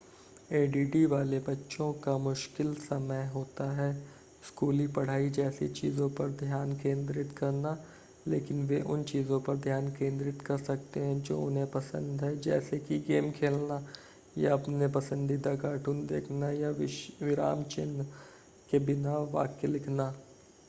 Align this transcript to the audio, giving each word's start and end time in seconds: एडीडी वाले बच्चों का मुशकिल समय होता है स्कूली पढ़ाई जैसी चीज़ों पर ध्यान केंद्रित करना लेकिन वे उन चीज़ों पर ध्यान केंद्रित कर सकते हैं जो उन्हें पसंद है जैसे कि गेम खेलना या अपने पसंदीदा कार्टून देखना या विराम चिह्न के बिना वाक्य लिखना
एडीडी 0.51 1.05
वाले 1.05 1.39
बच्चों 1.39 1.91
का 1.93 2.17
मुशकिल 2.17 2.73
समय 2.75 3.25
होता 3.33 3.69
है 3.71 3.93
स्कूली 4.47 4.87
पढ़ाई 4.87 5.29
जैसी 5.29 5.67
चीज़ों 5.69 6.09
पर 6.09 6.29
ध्यान 6.29 6.73
केंद्रित 6.77 7.35
करना 7.37 7.77
लेकिन 8.27 8.65
वे 8.67 8.81
उन 8.93 9.03
चीज़ों 9.03 9.39
पर 9.41 9.57
ध्यान 9.57 9.89
केंद्रित 9.89 10.41
कर 10.41 10.57
सकते 10.57 10.99
हैं 10.99 11.21
जो 11.21 11.39
उन्हें 11.41 11.67
पसंद 11.71 12.23
है 12.23 12.35
जैसे 12.41 12.79
कि 12.79 12.99
गेम 13.07 13.31
खेलना 13.31 13.81
या 14.37 14.53
अपने 14.53 14.87
पसंदीदा 14.87 15.55
कार्टून 15.55 16.05
देखना 16.07 16.51
या 16.51 16.69
विराम 16.69 17.63
चिह्न 17.63 18.05
के 18.71 18.79
बिना 18.79 19.17
वाक्य 19.31 19.67
लिखना 19.67 20.13